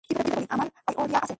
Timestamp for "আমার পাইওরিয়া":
0.49-1.19